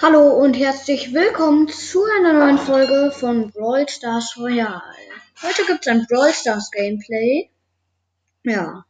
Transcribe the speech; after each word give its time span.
Hallo 0.00 0.32
und 0.34 0.54
herzlich 0.54 1.12
willkommen 1.12 1.66
zu 1.66 2.04
einer 2.04 2.32
neuen 2.32 2.56
Folge 2.56 3.10
von 3.10 3.50
Brawl 3.50 3.88
Stars 3.88 4.36
Royale. 4.38 4.80
Heute 5.42 5.64
gibt 5.66 5.84
es 5.84 5.92
ein 5.92 6.06
Brawl 6.08 6.32
Stars 6.32 6.70
Gameplay. 6.70 7.50
Ja. 8.44 8.84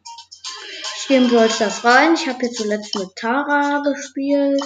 Ich 0.98 1.08
gehe 1.08 1.16
in 1.16 1.30
Brawl 1.30 1.48
Stars 1.48 1.82
rein. 1.82 2.12
Ich 2.12 2.28
habe 2.28 2.40
hier 2.40 2.50
zuletzt 2.50 2.94
mit 2.94 3.16
Tara 3.16 3.82
gespielt. 3.84 4.62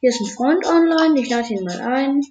Hier 0.00 0.10
ist 0.10 0.20
ein 0.20 0.26
Freund 0.28 0.64
online. 0.64 1.20
Ich 1.20 1.28
lade 1.28 1.52
ihn 1.52 1.64
mal 1.64 1.80
ein. 1.80 2.22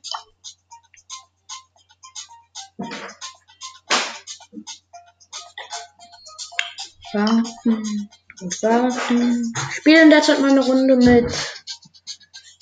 Warten 7.11 8.09
und 8.39 8.63
warten. 8.63 9.53
Ich 9.69 9.75
spiele 9.75 10.01
in 10.03 10.11
der 10.11 10.21
Zeit 10.21 10.39
mal 10.39 10.51
eine 10.51 10.65
Runde 10.65 10.95
mit 10.95 11.35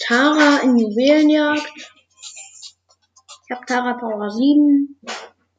Tara 0.07 0.59
in 0.61 0.77
Juwelenjagd. 0.77 1.65
Ich 3.45 3.55
habe 3.55 3.65
Tara 3.65 3.93
Power 3.93 4.29
7 4.29 4.99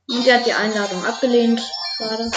und 0.09 0.25
die 0.25 0.33
hat 0.33 0.47
die 0.47 0.53
Einladung 0.53 1.05
abgelehnt. 1.05 1.61
Schade. 1.97 2.31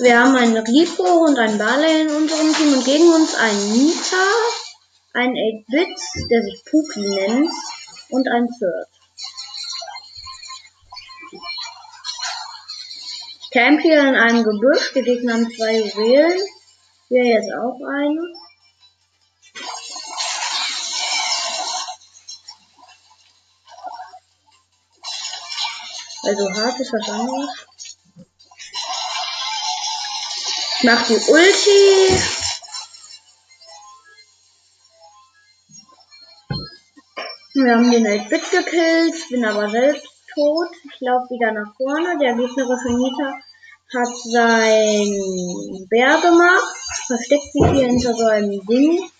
Wir 0.00 0.20
haben 0.20 0.36
einen 0.36 0.56
Rico 0.58 1.24
und 1.24 1.38
einen 1.38 1.56
Barley 1.56 2.02
in 2.02 2.10
unserem 2.10 2.54
Team 2.54 2.74
und 2.74 2.84
gegen 2.84 3.10
uns 3.10 3.34
einen 3.34 3.72
Nita, 3.72 4.26
einen 5.14 5.34
8-Bit, 5.34 6.28
der 6.30 6.42
sich 6.42 6.62
Puki 6.70 7.00
nennt, 7.00 7.52
und 8.10 8.28
einen 8.28 8.48
Third. 8.48 8.88
Camp 13.52 13.80
hier 13.80 14.00
in 14.08 14.14
einem 14.14 14.44
Gebüsch. 14.44 14.92
Die 14.94 15.02
Gegner 15.02 15.34
haben 15.34 15.50
zwei 15.50 15.78
Juwelen. 15.80 16.40
Hier 17.12 17.24
jetzt 17.24 17.50
auch 17.52 17.76
eine. 17.84 18.22
Also 26.22 26.54
hart 26.54 26.78
ist 26.78 26.92
was 26.92 27.08
anderes. 27.08 27.66
Ich 30.76 30.84
mach 30.84 31.04
die 31.08 31.14
Ulti. 31.14 32.22
Wir 37.54 37.74
haben 37.74 37.90
den 37.90 38.06
8-Bit 38.06 38.50
gekillt, 38.52 39.28
bin 39.30 39.44
aber 39.44 39.68
selbst 39.68 40.06
tot. 40.32 40.68
Ich 40.84 41.00
laufe 41.00 41.28
wieder 41.30 41.50
nach 41.50 41.74
vorne. 41.76 42.16
Der 42.20 42.34
gegnerische 42.34 42.92
Nita 42.92 43.32
hat 43.94 44.16
sein 44.30 45.88
Bär 45.90 46.20
gemacht. 46.20 46.79
Versteckt 47.10 47.52
sich 47.52 47.66
hier 47.72 47.88
hinter 47.88 48.14
so 48.14 48.24
einem 48.24 48.64
Ding. 48.66 49.10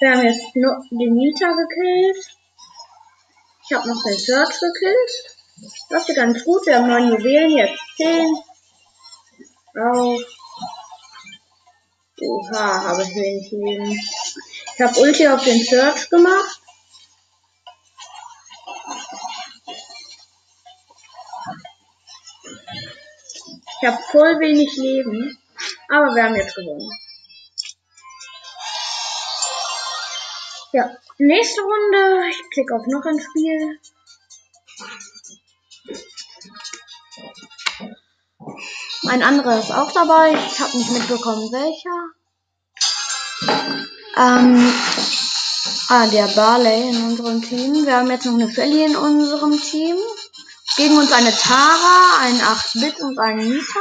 Wir 0.00 0.10
haben 0.10 0.24
jetzt 0.24 0.56
noch 0.56 0.82
den 0.90 1.14
Nita 1.14 1.52
gekillt. 1.52 2.16
Ich 3.62 3.76
habe 3.76 3.88
noch 3.88 4.02
den 4.02 4.18
Search 4.18 4.58
gekillt. 4.58 5.36
Das 5.88 6.08
ist 6.08 6.16
ganz 6.16 6.42
gut. 6.42 6.66
Wir 6.66 6.78
haben 6.78 6.88
neun 6.88 7.12
Juwelen, 7.12 7.58
jetzt 7.58 7.80
zehn. 7.96 8.36
Auf. 9.80 10.20
Oha, 12.20 12.82
habe 12.82 13.04
ich 13.04 13.14
wenig 13.14 13.52
Leben. 13.52 14.00
Ich 14.74 14.80
habe 14.80 14.98
Ulti 14.98 15.28
auf 15.28 15.44
den 15.44 15.62
Search 15.62 16.10
gemacht. 16.10 16.60
Ich 23.80 23.88
habe 23.88 24.02
voll 24.10 24.40
wenig 24.40 24.76
Leben. 24.76 25.38
Aber 25.88 26.14
wir 26.14 26.24
haben 26.24 26.36
jetzt 26.36 26.54
gewonnen. 26.54 26.90
Ja, 30.72 30.96
nächste 31.18 31.62
Runde. 31.62 32.28
Ich 32.30 32.50
klicke 32.50 32.74
auf 32.74 32.86
noch 32.86 33.04
ein 33.04 33.20
Spiel. 33.20 33.80
Ein 39.08 39.22
anderer 39.22 39.58
ist 39.58 39.72
auch 39.72 39.92
dabei. 39.92 40.32
Ich 40.32 40.60
habe 40.60 40.76
nicht 40.76 40.90
mitbekommen, 40.90 41.50
welcher. 41.52 42.18
Ähm, 44.16 44.72
ah, 45.88 46.06
der 46.08 46.26
Barley 46.26 46.90
in 46.90 47.02
unserem 47.04 47.40
Team. 47.40 47.86
Wir 47.86 47.96
haben 47.96 48.10
jetzt 48.10 48.26
noch 48.26 48.34
eine 48.34 48.50
Shelly 48.50 48.84
in 48.84 48.96
unserem 48.96 49.58
Team. 49.58 49.96
Gegen 50.78 50.96
uns 50.96 51.10
eine 51.10 51.36
Tara, 51.36 52.20
ein 52.20 52.40
8-Bit 52.40 53.00
und 53.00 53.18
ein 53.18 53.38
Nita. 53.38 53.80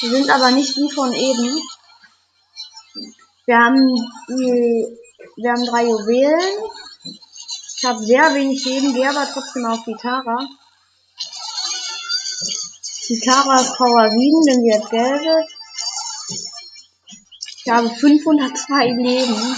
Die 0.00 0.08
sind 0.10 0.30
aber 0.30 0.52
nicht 0.52 0.76
die 0.76 0.88
von 0.94 1.12
eben. 1.12 1.60
Wir 3.46 3.58
haben, 3.58 3.84
die, 4.28 4.96
wir 5.38 5.50
haben 5.50 5.66
drei 5.66 5.86
Juwelen. 5.86 6.70
Ich 7.76 7.84
habe 7.84 7.98
sehr 8.04 8.32
wenig 8.32 8.64
Leben, 8.64 8.94
gehe 8.94 9.10
aber 9.10 9.28
trotzdem 9.32 9.66
auf 9.66 9.82
die 9.84 9.96
Tara. 10.00 10.46
Die 13.08 13.18
Tara 13.18 13.60
ist 13.60 13.74
Power 13.74 14.08
7, 14.08 14.46
denn 14.46 14.62
sie 14.62 14.72
hat 14.72 14.88
gelbe. 14.88 15.46
Ich 17.56 17.68
habe 17.68 17.90
502 17.90 18.86
Leben. 19.02 19.56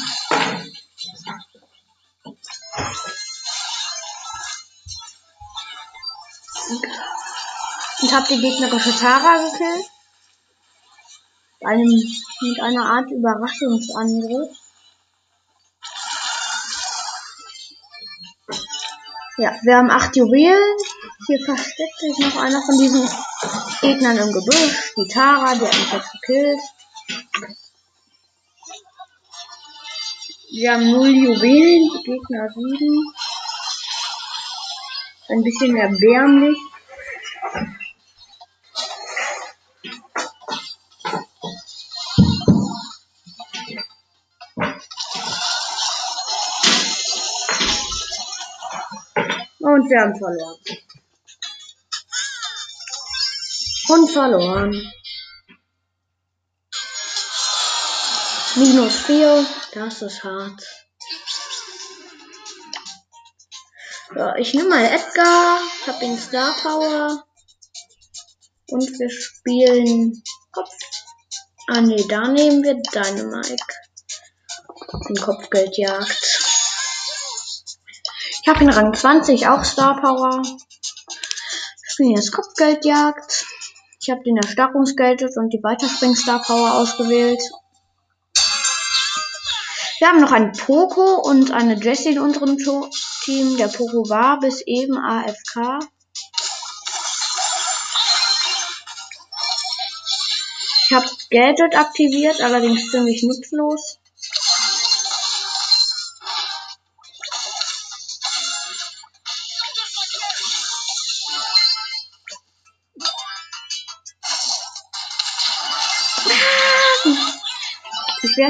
Und 6.70 8.12
habe 8.12 8.26
die 8.28 8.40
gegnerische 8.40 8.96
Tara 8.96 9.36
gekillt. 9.50 9.86
Einem, 11.62 11.88
mit 12.40 12.60
einer 12.60 12.86
Art 12.86 13.10
Überraschungsangriff. 13.10 14.56
Ja, 19.36 19.56
wir 19.62 19.76
haben 19.76 19.90
acht 19.90 20.16
Juwelen. 20.16 20.76
Hier 21.26 21.44
versteckt 21.44 21.98
sich 21.98 22.18
noch 22.18 22.36
einer 22.42 22.62
von 22.62 22.78
diesen 22.78 23.08
Gegnern 23.80 24.16
im 24.16 24.32
Gebüsch. 24.32 24.92
Die 24.96 25.08
Tara, 25.12 25.54
die 25.54 25.64
jetzt 25.64 26.12
gekillt. 26.12 26.60
Wir 30.52 30.72
haben 30.72 30.90
0 30.90 31.08
Juwelen, 31.08 31.90
die 31.94 32.02
Gegner 32.02 32.48
7. 32.52 33.14
Ein 35.30 35.44
bisschen 35.44 35.76
erbärmlich. 35.76 36.58
Und 49.60 49.88
wir 49.88 50.00
haben 50.00 50.18
verloren. 50.18 50.58
Und 53.88 54.10
verloren. 54.10 54.92
Minus 58.56 58.96
4. 59.02 59.46
Das 59.74 60.02
ist 60.02 60.24
hart. 60.24 60.79
So, 64.12 64.34
ich 64.36 64.54
nehme 64.54 64.70
mal 64.70 64.84
Edgar. 64.84 65.60
Habe 65.86 65.98
den 66.00 66.18
Star 66.18 66.52
Power. 66.62 67.24
Und 68.68 68.98
wir 68.98 69.10
spielen 69.10 70.22
Kopf. 70.52 70.72
Ah 71.68 71.80
ne, 71.80 72.04
da 72.08 72.26
nehmen 72.26 72.62
wir 72.64 72.74
Dynamite. 72.74 73.64
Den 75.08 75.16
Kopfgeldjagd. 75.16 76.40
Ich 78.42 78.48
habe 78.48 78.64
ihn 78.64 78.70
Rang 78.70 78.94
20, 78.94 79.46
auch 79.46 79.62
Star 79.62 80.00
Power. 80.00 80.42
Ich 80.42 81.92
spiele 81.92 82.16
jetzt 82.16 82.32
Kopfgeldjagd. 82.32 83.46
Ich 84.00 84.10
habe 84.10 84.22
den 84.24 84.38
Erstarrungsgeldet 84.38 85.36
und 85.36 85.50
die 85.50 85.62
Weiterspring 85.62 86.16
Star 86.16 86.42
Power 86.42 86.74
ausgewählt. 86.74 87.42
Wir 90.00 90.08
haben 90.08 90.20
noch 90.22 90.32
einen 90.32 90.52
Poco 90.52 91.20
und 91.20 91.50
eine 91.50 91.74
Jessie 91.74 92.12
in 92.12 92.20
unserem 92.20 92.56
Team. 92.56 93.58
Der 93.58 93.68
Poco 93.68 94.08
war 94.08 94.40
bis 94.40 94.62
eben 94.62 94.96
AFK. 94.96 95.78
Ich 100.84 100.92
habe 100.96 101.06
Gadget 101.30 101.76
aktiviert, 101.76 102.40
allerdings 102.40 102.90
ziemlich 102.90 103.22
nutzlos. 103.24 103.99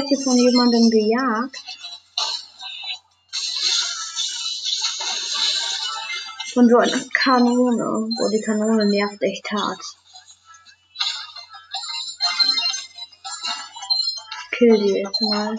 Werde 0.01 0.07
hier 0.07 0.23
von 0.23 0.37
jemandem 0.37 0.89
gejagt. 0.89 1.57
Von 6.53 6.69
so 6.69 6.77
einer 6.77 7.03
Kanone. 7.13 8.09
Boah, 8.17 8.29
die 8.29 8.41
Kanone 8.41 8.85
nervt 8.85 9.21
echt 9.21 9.49
hart. 9.51 9.81
Kill 14.51 14.77
die 14.77 14.99
jetzt 14.99 15.21
mal. 15.21 15.55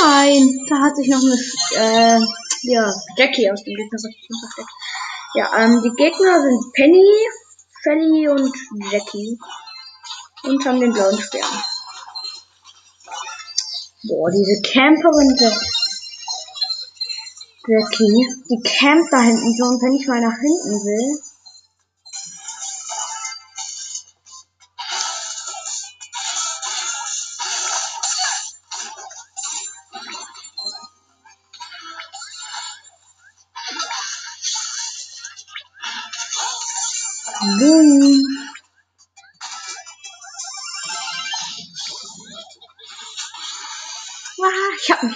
Nein, 0.00 0.66
da 0.68 0.76
hat 0.80 0.96
sich 0.96 1.08
noch 1.08 1.20
eine, 1.20 1.36
äh, 1.76 2.20
ja, 2.62 2.92
Jackie 3.16 3.50
aus 3.50 3.62
dem 3.62 3.76
Gegner 3.76 3.98
versteckt. 3.98 4.70
Ja, 5.34 5.56
ähm, 5.56 5.82
die 5.82 5.94
Gegner 5.96 6.42
sind 6.42 6.72
Penny, 6.74 7.28
Felly 7.82 8.28
und 8.28 8.54
Jackie. 8.90 9.38
Und 10.44 10.64
haben 10.66 10.80
den 10.80 10.92
blauen 10.92 11.20
Stern. 11.20 11.62
Boah, 14.04 14.30
diese 14.30 14.60
Camperin 14.62 15.36
der 15.36 15.52
Jackie, 17.68 18.26
die 18.50 18.60
campt 18.62 19.12
da 19.12 19.22
hinten 19.22 19.54
so 19.54 19.64
und 19.64 19.80
wenn 19.80 19.94
ich 19.94 20.08
mal 20.08 20.20
nach 20.20 20.34
hinten 20.34 20.74
will. 20.82 21.31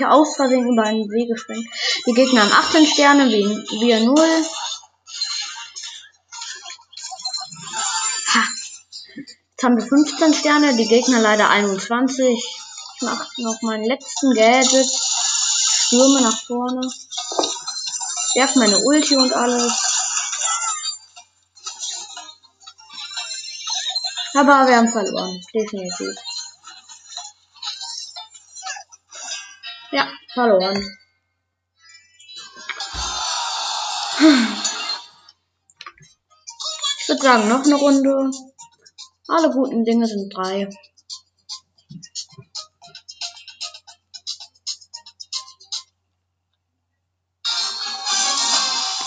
Mich 0.06 0.12
aus 0.12 0.36
Versehen 0.36 0.68
über 0.68 0.84
einen 0.84 1.08
See 1.08 1.26
gesprengt. 1.26 1.66
Die 2.06 2.12
Gegner 2.12 2.42
haben 2.42 2.52
18 2.52 2.86
Sterne, 2.86 3.28
wie, 3.28 3.44
wir 3.80 4.00
0. 4.00 4.16
Ha. 8.34 8.44
Jetzt 9.50 9.62
haben 9.62 9.76
wir 9.76 9.86
15 9.86 10.34
Sterne, 10.34 10.76
die 10.76 10.86
Gegner 10.86 11.20
leider 11.20 11.50
21. 11.50 12.26
Ich 12.28 13.02
mache 13.02 13.28
noch 13.38 13.60
meinen 13.62 13.84
letzten 13.84 14.32
Gadget. 14.34 14.86
Stürme 14.86 16.22
nach 16.22 16.40
vorne. 16.46 16.88
Werf 18.34 18.54
meine 18.56 18.78
Ulti 18.78 19.16
und 19.16 19.32
alles. 19.32 19.72
Aber 24.34 24.66
wir 24.68 24.76
haben 24.76 24.92
verloren. 24.92 25.42
Definitiv. 25.54 26.14
Ja, 29.92 30.08
verloren. 30.32 30.98
Ich 36.98 37.08
würde 37.08 37.22
sagen, 37.22 37.48
noch 37.48 37.64
eine 37.64 37.74
Runde. 37.76 38.30
Alle 39.28 39.50
guten 39.50 39.84
Dinge 39.84 40.06
sind 40.06 40.34
drei. 40.34 40.68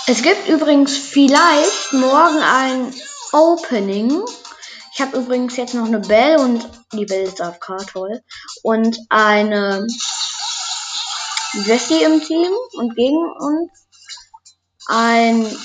Es 0.08 0.24
gibt 0.24 0.48
übrigens 0.48 0.98
vielleicht 0.98 1.94
morgen 1.94 2.40
ein 2.40 2.94
Opening. 3.31 4.24
Ich 4.94 5.02
habe 5.02 5.18
übrigens 5.18 5.56
jetzt 5.56 5.76
noch 5.76 5.86
eine 5.86 6.00
Bell 6.00 6.38
und 6.38 6.68
die 6.94 7.06
Bell 7.06 7.26
ist 7.26 7.42
auf 7.42 7.60
K 7.60 7.78
toll. 7.78 8.24
Und 8.64 8.98
eine 9.10 9.86
Jessie 11.54 12.04
im 12.04 12.22
Team 12.22 12.51
und 12.74 12.96
gegen 12.96 13.18
uns 13.18 13.72
ein 14.88 15.57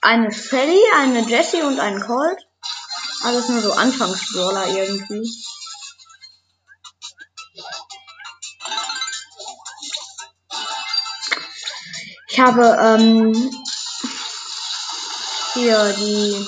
eine 0.00 0.32
Shelly, 0.32 0.80
eine 0.96 1.20
Jessie 1.28 1.62
und 1.62 1.80
ein 1.80 2.00
Colt. 2.00 2.38
Alles 3.24 3.48
nur 3.48 3.60
so 3.60 3.72
Anfangsbrawler 3.72 4.68
irgendwie. 4.68 5.28
Ich 12.30 12.40
habe 12.40 12.78
ähm, 12.80 13.32
hier 15.54 15.92
die 15.94 16.46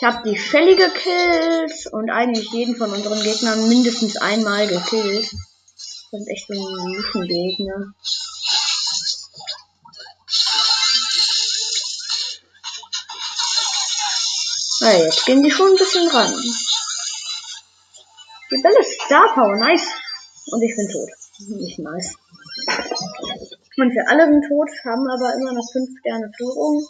Ich 0.00 0.06
habe 0.06 0.26
die 0.26 0.38
Shelly 0.38 0.76
gekillt 0.76 1.86
und 1.92 2.08
eigentlich 2.10 2.50
jeden 2.52 2.74
von 2.74 2.90
unseren 2.90 3.22
Gegnern 3.22 3.68
mindestens 3.68 4.16
einmal 4.16 4.66
gekillt. 4.66 5.30
Das 5.30 6.06
sind 6.10 6.26
echt 6.26 6.46
so 6.48 6.54
Nischengegner. 6.54 7.92
Ja, 14.80 14.92
jetzt 15.04 15.26
gehen 15.26 15.42
die 15.42 15.50
schon 15.50 15.68
ein 15.68 15.76
bisschen 15.76 16.08
ran. 16.08 16.32
Die 18.50 18.56
Bälle 18.56 18.82
Star 19.04 19.34
Power, 19.34 19.56
nice. 19.56 19.86
Und 20.46 20.62
ich 20.62 20.74
bin 20.76 20.88
tot. 20.88 21.10
Nicht 21.60 21.78
nice. 21.78 22.14
Und 23.76 23.92
wir 23.94 24.08
alle 24.08 24.28
sind 24.28 24.48
tot, 24.48 24.70
haben 24.82 25.10
aber 25.10 25.34
immer 25.34 25.52
noch 25.52 25.70
5 25.70 25.90
Sterne 26.00 26.32
Führung. 26.38 26.88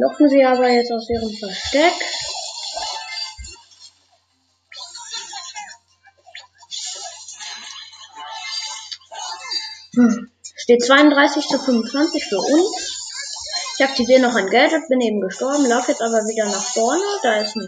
Locken 0.00 0.28
sie 0.28 0.44
aber 0.44 0.68
jetzt 0.68 0.92
aus 0.92 1.10
ihrem 1.10 1.28
Versteck. 1.28 1.92
Hm. 9.96 10.30
Steht 10.54 10.84
32 10.84 11.48
zu 11.48 11.58
25 11.58 12.24
für 12.26 12.38
uns. 12.38 12.94
Ich 13.76 13.84
aktiviere 13.84 14.20
noch 14.20 14.36
ein 14.36 14.48
Gadget, 14.48 14.88
bin 14.88 15.00
eben 15.00 15.20
gestorben, 15.20 15.66
laufe 15.66 15.90
jetzt 15.90 16.02
aber 16.02 16.18
wieder 16.28 16.46
nach 16.46 16.64
vorne. 16.64 17.02
Da 17.24 17.40
ist, 17.40 17.56
ein, 17.56 17.66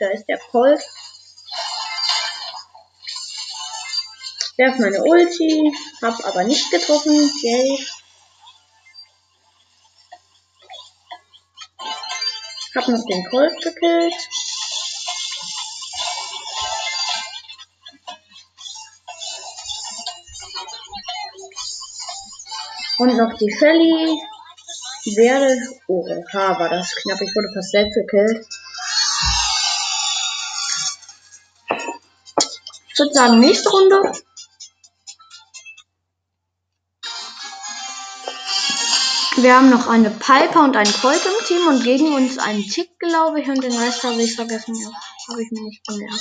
da 0.00 0.08
ist 0.08 0.28
der 0.28 0.38
Colt. 0.50 0.82
Werf 4.56 4.78
meine 4.80 5.04
Ulti, 5.04 5.72
hab 6.02 6.26
aber 6.26 6.42
nicht 6.42 6.72
getroffen. 6.72 7.30
Yay. 7.42 7.86
Hab 12.78 12.86
noch 12.86 13.04
den 13.06 13.24
Colt 13.24 13.60
gekillt. 13.60 14.14
Und 22.98 23.16
noch 23.16 23.36
die 23.36 23.50
Shelly. 23.50 24.20
Die 25.04 25.16
werde. 25.16 25.56
Oha, 25.88 26.56
war 26.60 26.68
das 26.68 26.94
knapp. 26.94 27.20
Ich 27.20 27.34
wurde 27.34 27.52
fast 27.52 27.72
selbst 27.72 27.96
gekillt. 27.96 28.46
Ich 32.92 32.98
würde 33.00 33.12
sagen, 33.12 33.40
nächste 33.40 33.70
Runde. 33.70 34.12
Wir 39.40 39.54
haben 39.54 39.70
noch 39.70 39.86
eine 39.86 40.10
Piper 40.10 40.64
und 40.64 40.76
einen 40.76 40.92
Colt 40.92 41.24
im 41.24 41.46
Team 41.46 41.68
und 41.68 41.84
gegen 41.84 42.12
uns 42.12 42.38
einen 42.38 42.68
Tick, 42.68 42.98
glaube 42.98 43.40
ich, 43.40 43.48
und 43.48 43.62
den 43.62 43.76
Rest 43.78 44.02
habe 44.02 44.20
ich 44.20 44.34
vergessen. 44.34 44.74
Ja, 44.74 44.90
habe 45.28 45.40
ich 45.40 45.50
mir 45.52 45.62
nicht 45.62 45.86
gemerkt. 45.86 46.20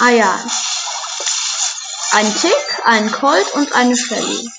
Ah 0.00 0.10
ja. 0.10 0.44
Ein 2.10 2.34
Tick, 2.34 2.80
ein 2.86 3.12
Colt 3.12 3.54
und 3.54 3.72
eine 3.72 3.96
Shelly. 3.96 4.50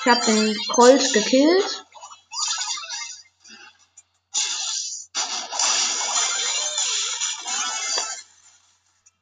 Ich 0.00 0.06
habe 0.06 0.24
den 0.26 0.54
Colt 0.68 1.14
gekillt. 1.14 1.86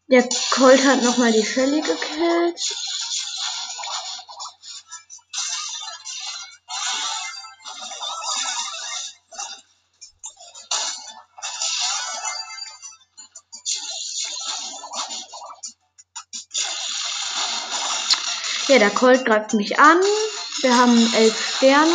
Der 0.09 0.28
Colt 0.50 0.85
hat 0.85 1.02
nochmal 1.02 1.30
die 1.30 1.47
Shelly 1.47 1.82
gekillt. 1.82 2.81
Ja, 18.72 18.78
der 18.78 18.88
Colt 18.88 19.26
greift 19.26 19.52
mich 19.52 19.78
an. 19.78 20.00
Wir 20.62 20.74
haben 20.74 21.12
elf 21.14 21.56
Sterne. 21.56 21.92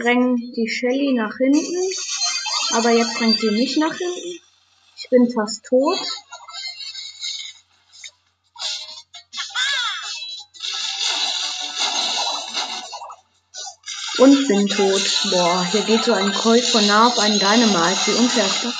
dränge 0.00 0.36
die 0.56 0.66
Shelly 0.66 1.12
nach 1.12 1.36
hinten. 1.36 1.92
Aber 2.72 2.88
jetzt 2.88 3.20
drängt 3.20 3.38
sie 3.38 3.50
mich 3.50 3.76
nach 3.76 3.94
hinten. 3.94 4.40
Ich 4.96 5.10
bin 5.10 5.30
fast 5.30 5.66
tot. 5.66 5.98
Und 14.24 14.48
bin 14.48 14.66
tot. 14.66 15.02
Boah, 15.30 15.66
hier 15.70 15.82
geht 15.82 16.02
so 16.02 16.14
ein 16.14 16.32
Colt 16.32 16.64
von 16.64 16.86
nah 16.86 17.08
auf 17.08 17.18
einen 17.18 17.38
Dynamite. 17.38 18.06
Wie 18.06 18.12
unfair 18.12 18.46
ist 18.46 18.64
das? 18.64 18.74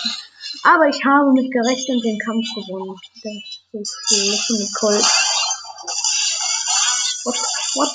Aber 0.63 0.89
ich 0.89 1.05
habe 1.05 1.33
mich 1.33 1.51
gerecht 1.51 1.87
und 1.91 2.03
den 2.03 2.19
Kampf 2.19 2.47
gewonnen. 2.55 2.99
Das 3.23 3.83
ist 3.83 3.95
schlecht 4.09 4.51
mit 4.51 4.75
Colt. 4.75 5.05
What? 7.25 7.37
What? 7.75 7.91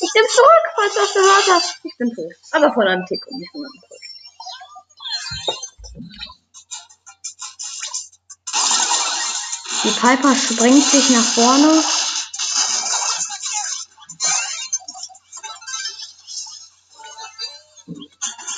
Ich 0.00 0.12
bin 0.12 0.24
zurück, 0.34 0.64
falls 0.74 0.94
du 0.94 1.00
das 1.00 1.12
gehört 1.12 1.46
hast. 1.54 1.74
Ich 1.84 1.96
bin 1.96 2.12
tot. 2.12 2.32
Aber 2.50 2.74
von 2.74 2.88
einem 2.88 3.06
Tick 3.06 3.24
und 3.28 3.38
nicht 3.38 3.52
von 3.52 3.64
einem 3.64 3.80
Colt. 3.88 4.00
Die 9.84 9.90
Piper 9.90 10.34
springt 10.34 10.84
sich 10.84 11.10
nach 11.10 11.22
vorne. 11.22 11.84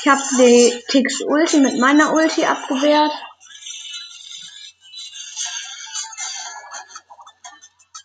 Ich 0.05 0.09
habe 0.09 0.21
die 0.37 0.83
Ticks 0.89 1.21
Ulti 1.21 1.61
mit 1.61 1.79
meiner 1.79 2.13
Ulti 2.13 2.45
abgewehrt. 2.45 3.13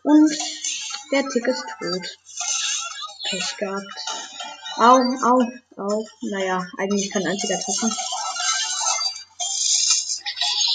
Und 0.03 0.31
der 1.11 1.27
Tick 1.27 1.47
ist 1.47 1.63
tot. 1.79 2.17
Pech 3.27 3.57
gehabt. 3.57 3.83
Au, 4.75 4.99
au, 4.99 5.41
au. 5.75 6.07
Naja, 6.21 6.63
eigentlich 6.77 7.09
kein 7.09 7.25
einziger 7.25 7.59
treffen. 7.59 7.91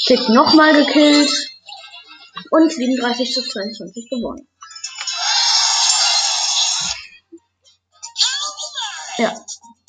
Tick 0.07 0.29
nochmal 0.29 0.75
gekillt. 0.75 1.31
Und 2.50 2.73
37 2.73 3.33
zu 3.33 3.43
22 3.43 4.11
gewonnen. 4.11 4.49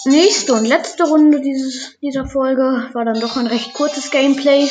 Nächste 0.06 0.54
und 0.54 0.66
letzte 0.66 1.04
Runde 1.06 1.40
dieses, 1.40 1.98
dieser 2.00 2.26
Folge 2.26 2.90
war 2.94 3.06
dann 3.06 3.20
doch 3.22 3.38
ein 3.38 3.48
recht 3.48 3.74
kurzes 3.74 4.12
Gameplay. 4.12 4.70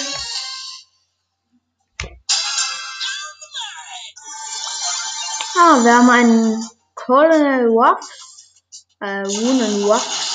Ah, 5.58 5.82
wir 5.84 5.96
haben 5.96 6.10
einen 6.10 6.68
Colonel 6.94 7.68
Waff, 7.68 8.06
äh, 9.00 9.24
Woonen 9.24 9.88
Waff 9.88 10.32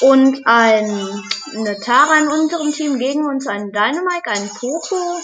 und 0.00 0.46
ein, 0.46 1.24
eine 1.54 1.80
Tara 1.80 2.18
in 2.18 2.28
unserem 2.28 2.72
Team 2.72 2.98
gegen 2.98 3.26
uns, 3.26 3.46
einen 3.46 3.72
Dynamite, 3.72 4.26
einen 4.26 4.48
Poco 4.48 5.20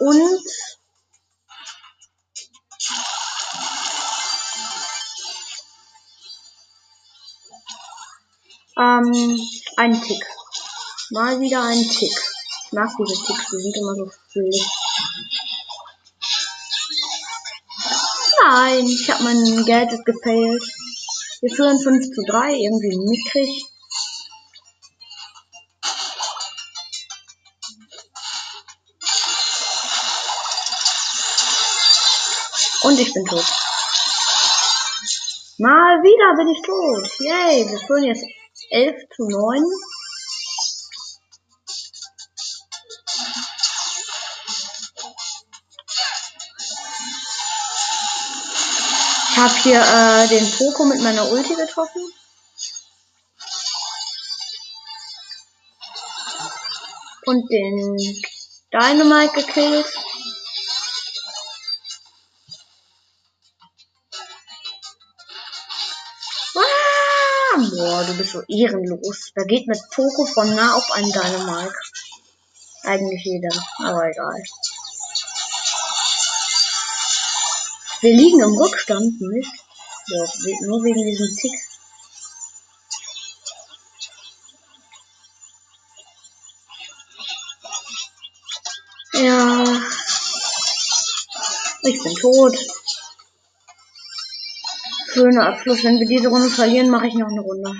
und 0.00 0.42
ähm, 9.06 9.40
ein 9.76 10.02
Tick. 10.02 10.24
Mal 11.10 11.40
wieder 11.40 11.62
ein 11.62 11.88
Tick. 11.88 12.12
Ich 12.66 12.72
mag 12.72 12.90
diese 12.98 13.22
Ticks, 13.24 13.50
die 13.50 13.60
sind 13.60 13.76
immer 13.76 13.94
so 13.94 14.10
fröhlich. 14.32 14.66
Nein, 18.44 18.86
ich 18.86 19.10
habe 19.10 19.24
mein 19.24 19.64
Gadget 19.64 20.04
gefailt. 20.04 20.64
Wir 21.40 21.54
führen 21.54 21.80
5 21.80 22.14
zu 22.14 22.22
3, 22.26 22.54
irgendwie 22.54 22.96
mickrig. 22.98 23.66
Und 32.82 32.98
ich 32.98 33.12
bin 33.12 33.24
tot. 33.26 33.44
Mal 35.58 36.02
wieder 36.02 36.36
bin 36.36 36.48
ich 36.48 36.62
tot. 36.62 37.20
Yay, 37.20 37.70
wir 37.70 37.78
führen 37.78 38.04
jetzt 38.04 38.24
11 38.72 38.96
zu 39.14 39.28
9. 39.28 39.64
Ich 49.30 49.36
habe 49.36 49.54
hier 49.62 49.80
äh, 49.82 50.28
den 50.28 50.50
Poco 50.52 50.84
mit 50.86 51.02
meiner 51.02 51.30
Ulti 51.30 51.54
getroffen. 51.54 52.00
Und 57.26 57.50
den 57.50 58.22
Dynamite 58.72 59.34
gekillt. 59.34 59.86
Boah, 67.82 68.04
du 68.04 68.14
bist 68.16 68.32
so 68.32 68.42
ehrenlos. 68.48 69.32
Da 69.34 69.42
geht 69.44 69.66
mit 69.66 69.80
Poco 69.90 70.24
von 70.26 70.54
nah 70.54 70.74
auf 70.76 70.90
einen 70.92 71.10
Dynamite. 71.10 71.74
Eigentlich 72.84 73.24
jeder, 73.24 73.54
aber 73.78 74.08
egal. 74.08 74.42
Wir 78.00 78.14
liegen 78.14 78.42
im 78.42 78.56
Rückstand, 78.56 79.20
nicht? 79.20 79.50
Ja, 80.08 80.24
nur 80.62 80.82
wegen 80.82 81.04
diesem 81.04 81.36
Tick. 81.36 81.52
Ja. 89.14 89.64
Ich 91.84 92.02
bin 92.02 92.14
tot. 92.16 92.81
Schöner 95.12 95.48
Abschluss. 95.48 95.84
Wenn 95.84 95.98
wir 95.98 96.06
diese 96.06 96.28
Runde 96.28 96.48
verlieren, 96.48 96.88
mache 96.88 97.06
ich 97.06 97.14
noch 97.14 97.28
eine 97.28 97.40
Runde. 97.42 97.70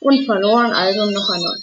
Und 0.00 0.26
verloren, 0.26 0.72
also 0.72 1.10
noch 1.10 1.30
einmal. 1.30 1.56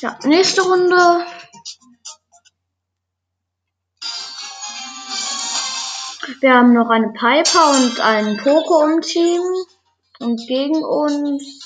Ja, 0.00 0.18
nächste 0.24 0.62
Runde. 0.62 1.26
Wir 6.40 6.54
haben 6.54 6.72
noch 6.72 6.88
eine 6.88 7.12
Piper 7.12 7.70
und 7.70 8.00
einen 8.00 8.38
Poco 8.38 8.84
im 8.84 9.02
Team. 9.02 9.42
Und 10.20 10.48
gegen 10.48 10.84
uns 10.84 11.57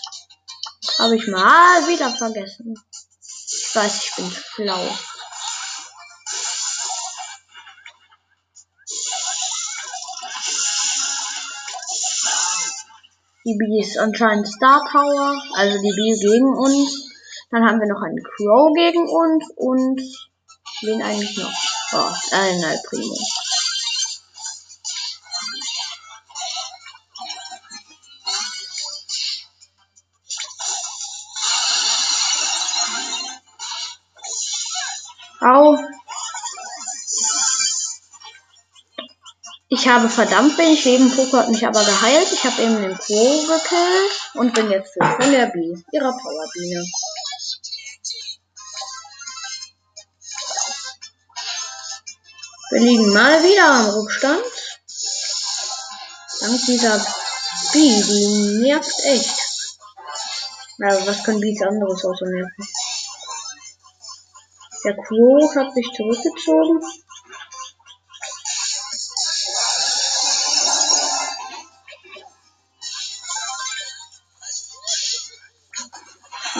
habe 1.03 1.17
ich 1.17 1.27
mal 1.27 1.89
wieder 1.89 2.11
vergessen. 2.11 2.75
Ich 3.21 3.75
weiß, 3.75 4.05
ich 4.05 4.15
bin 4.15 4.31
schlau. 4.31 4.89
Die 13.45 13.59
B 13.59 13.81
ist 13.81 13.99
anscheinend 13.99 14.47
Star 14.47 14.81
Power, 14.93 15.43
also 15.57 15.77
die 15.79 15.93
B 15.97 16.15
gegen 16.21 16.57
uns. 16.57 17.11
Dann 17.51 17.67
haben 17.67 17.81
wir 17.81 17.89
noch 17.89 18.03
einen 18.03 18.23
Crow 18.23 18.73
gegen 18.73 19.09
uns 19.09 19.45
und 19.57 20.01
wen 20.83 21.03
eigentlich 21.03 21.37
noch? 21.37 21.53
Oh, 21.95 22.13
El 22.31 22.79
Primo. 22.89 23.17
Ich 39.75 39.89
habe 39.89 40.11
verdammt 40.11 40.59
wenig 40.59 40.85
Leben. 40.85 41.11
Poco 41.11 41.39
hat 41.39 41.49
mich 41.49 41.67
aber 41.67 41.83
geheilt. 41.83 42.31
Ich 42.31 42.45
habe 42.45 42.61
eben 42.61 42.83
den 42.83 42.95
Crow 42.95 43.47
gekillt 43.47 44.35
und 44.35 44.53
bin 44.53 44.71
jetzt 44.71 44.93
für 44.93 45.03
von 45.03 45.33
der 45.33 45.47
B, 45.47 45.75
ihrer 45.93 46.13
Powerbiene. 46.13 46.85
Wir 52.71 52.81
liegen 52.83 53.15
mal 53.15 53.43
wieder 53.43 53.67
am 53.67 53.89
Rückstand. 53.89 54.45
Dank 56.41 56.67
dieser 56.67 56.99
B, 57.73 57.79
die 57.79 58.59
nervt 58.65 59.01
echt. 59.05 59.39
Also 60.83 61.07
was 61.07 61.25
können 61.25 61.41
Bees 61.41 61.63
anderes 61.63 62.05
außer 62.05 62.27
nerven? 62.27 62.69
Der 64.85 64.97
Crow 64.97 65.57
hat 65.57 65.73
sich 65.73 65.89
zurückgezogen. 65.97 66.83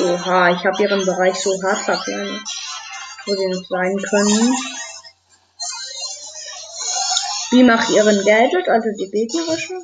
Oha, 0.03 0.51
ich 0.51 0.65
habe 0.65 0.83
ihren 0.83 1.07
Bereich 1.07 1.41
so 1.41 1.53
hart 1.63 1.85
verkleinert, 1.85 2.43
wo 3.25 3.37
sie 3.37 3.47
noch 3.47 3.65
sein 3.69 3.97
können. 3.99 4.53
Wie 7.53 7.63
macht 7.63 7.89
ihren 7.91 8.25
Gadget, 8.25 8.69
also 8.69 8.89
die 8.99 9.09
gegnerische? 9.13 9.75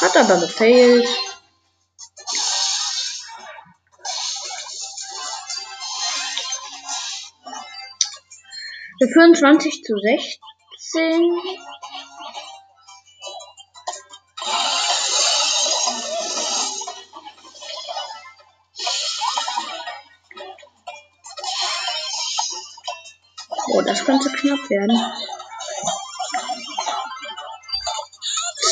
Hat 0.00 0.16
aber 0.16 0.40
gefailt. 0.40 1.06
Wir 8.98 9.08
führen 9.08 9.34
20 9.36 9.84
zu 9.84 9.94
16. 9.96 11.38
das 23.86 24.04
könnte 24.04 24.30
knapp 24.30 24.70
werden. 24.70 25.00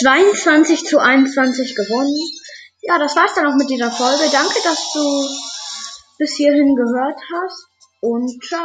22 0.00 0.84
zu 0.84 0.98
21 0.98 1.76
gewonnen. 1.76 2.20
Ja, 2.80 2.98
das 2.98 3.14
war's 3.14 3.34
dann 3.34 3.46
auch 3.46 3.54
mit 3.54 3.70
dieser 3.70 3.90
Folge. 3.90 4.24
Danke, 4.32 4.58
dass 4.64 4.92
du 4.92 5.28
bis 6.18 6.34
hierhin 6.34 6.74
gehört 6.74 7.18
hast 7.34 7.66
und 8.00 8.42
ciao. 8.44 8.60